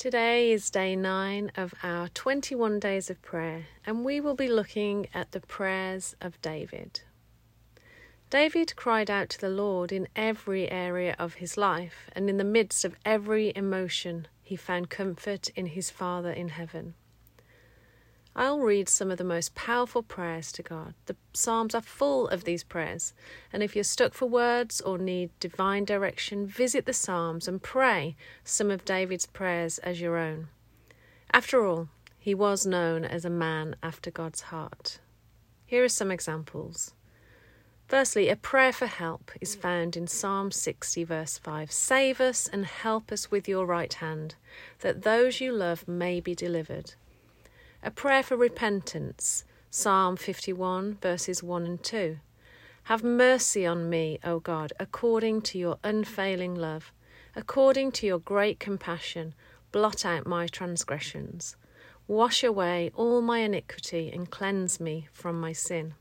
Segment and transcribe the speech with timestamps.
[0.00, 5.08] Today is day nine of our 21 days of prayer, and we will be looking
[5.12, 7.02] at the prayers of David.
[8.30, 12.44] David cried out to the Lord in every area of his life, and in the
[12.44, 16.94] midst of every emotion, he found comfort in his Father in heaven.
[18.36, 20.94] I'll read some of the most powerful prayers to God.
[21.06, 23.12] The Psalms are full of these prayers,
[23.52, 28.16] and if you're stuck for words or need divine direction, visit the Psalms and pray
[28.44, 30.48] some of David's prayers as your own.
[31.32, 31.88] After all,
[32.18, 35.00] he was known as a man after God's heart.
[35.66, 36.94] Here are some examples.
[37.88, 41.72] Firstly, a prayer for help is found in Psalm 60, verse 5.
[41.72, 44.36] Save us and help us with your right hand,
[44.80, 46.94] that those you love may be delivered.
[47.82, 52.18] A prayer for repentance, Psalm 51, verses 1 and 2.
[52.84, 56.92] Have mercy on me, O God, according to your unfailing love.
[57.34, 59.34] According to your great compassion,
[59.72, 61.56] blot out my transgressions.
[62.06, 65.94] Wash away all my iniquity and cleanse me from my sin.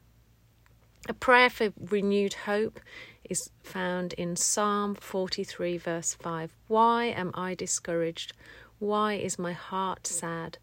[1.07, 2.81] A prayer for renewed hope
[3.23, 6.53] is found in Psalm 43, verse 5.
[6.67, 8.33] Why am I discouraged?
[8.79, 10.57] Why is my heart sad?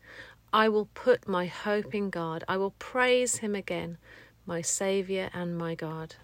[0.52, 2.44] I will put my hope in God.
[2.48, 3.98] I will praise Him again,
[4.47, 6.16] my Saviour and my God.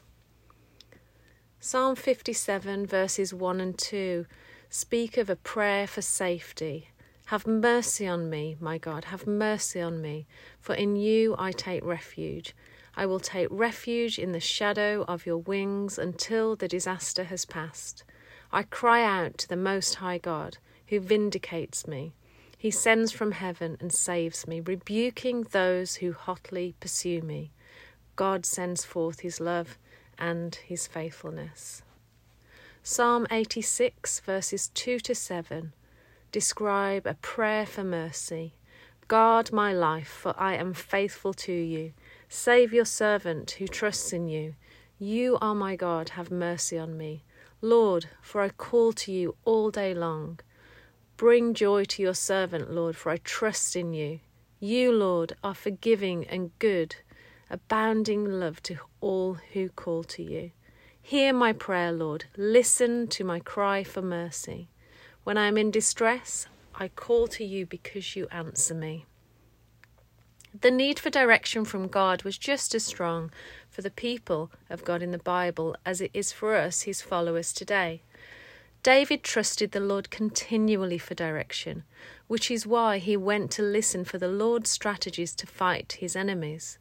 [1.60, 4.26] Psalm 57, verses 1 and 2
[4.68, 6.88] speak of a prayer for safety.
[7.26, 10.26] Have mercy on me, my God, have mercy on me,
[10.60, 12.54] for in you I take refuge.
[12.96, 18.04] I will take refuge in the shadow of your wings until the disaster has passed.
[18.52, 22.12] I cry out to the Most High God, who vindicates me.
[22.62, 27.50] He sends from heaven and saves me, rebuking those who hotly pursue me.
[28.14, 29.78] God sends forth his love
[30.16, 31.82] and his faithfulness.
[32.84, 35.72] Psalm 86, verses 2 to 7,
[36.30, 38.54] describe a prayer for mercy.
[39.08, 41.94] Guard my life, for I am faithful to you.
[42.28, 44.54] Save your servant who trusts in you.
[45.00, 47.24] You are my God, have mercy on me.
[47.60, 50.38] Lord, for I call to you all day long.
[51.22, 54.18] Bring joy to your servant, Lord, for I trust in you.
[54.58, 56.96] You, Lord, are forgiving and good,
[57.48, 60.50] abounding love to all who call to you.
[61.00, 62.24] Hear my prayer, Lord.
[62.36, 64.66] Listen to my cry for mercy.
[65.22, 69.06] When I am in distress, I call to you because you answer me.
[70.60, 73.30] The need for direction from God was just as strong
[73.70, 77.52] for the people of God in the Bible as it is for us, his followers
[77.52, 78.02] today.
[78.82, 81.84] David trusted the Lord continually for direction,
[82.26, 86.78] which is why he went to listen for the Lord's strategies to fight his enemies.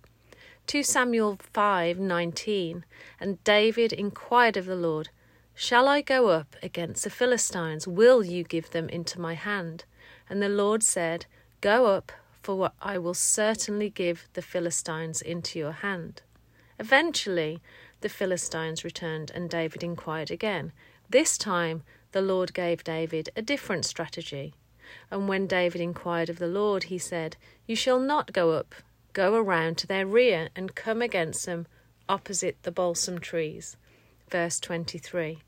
[0.66, 2.84] 2 Samuel 5:19
[3.20, 5.10] And David inquired of the Lord,
[5.54, 7.88] Shall I go up against the Philistines?
[7.88, 9.86] Will you give them into my hand?
[10.28, 11.28] And the Lord said,
[11.60, 12.12] Go up,
[12.42, 16.24] for I will certainly give the Philistines into your hand.
[16.80, 17.62] Eventually,
[18.00, 20.72] the Philistines returned, and David inquired again.
[21.12, 21.84] This time
[22.14, 24.54] the Lord gave David a different strategy.
[25.12, 27.36] And when David inquired of the Lord, he said,
[27.68, 28.74] You shall not go up,
[29.12, 31.68] go around to their rear and come against them
[32.08, 33.76] opposite the balsam trees.
[34.30, 35.40] Verse 23.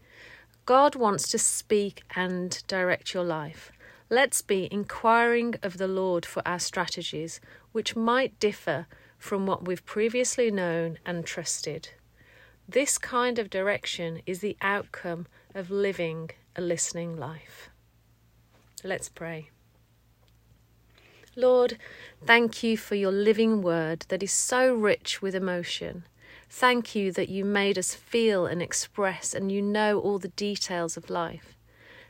[0.65, 3.71] God wants to speak and direct your life.
[4.09, 7.39] Let's be inquiring of the Lord for our strategies,
[7.71, 8.85] which might differ
[9.17, 11.91] from what we've previously known and trusted.
[12.67, 17.69] This kind of direction is the outcome of living a listening life.
[18.83, 19.49] Let's pray.
[21.35, 21.77] Lord,
[22.25, 26.03] thank you for your living word that is so rich with emotion.
[26.49, 30.95] Thank you that you made us feel and express, and you know all the details
[30.95, 31.57] of life.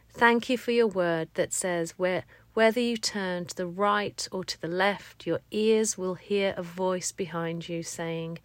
[0.09, 4.43] Thank you for your word that says, where, whether you turn to the right or
[4.43, 8.39] to the left, your ears will hear a voice behind you saying,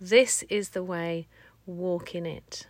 [0.00, 1.26] This is the way,
[1.66, 2.68] walk in it.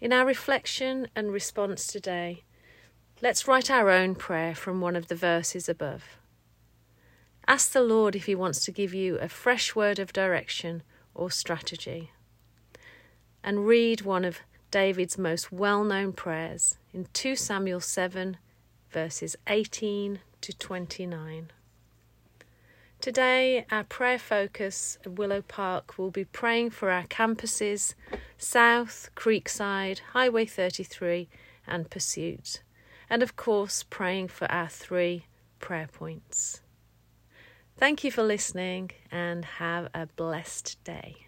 [0.00, 2.44] In our reflection and response today,
[3.20, 6.18] let's write our own prayer from one of the verses above.
[7.48, 10.84] Ask the Lord if He wants to give you a fresh word of direction
[11.16, 12.12] or strategy.
[13.42, 14.38] And read one of
[14.70, 18.36] David's most well known prayers in 2 Samuel 7,
[18.92, 21.50] verses 18 to 29.
[23.00, 27.94] Today, our prayer focus at Willow Park will be praying for our campuses,
[28.36, 31.28] South, Creekside, Highway 33,
[31.64, 32.62] and Pursuit,
[33.08, 35.26] and of course, praying for our three
[35.60, 36.60] prayer points.
[37.76, 41.27] Thank you for listening and have a blessed day.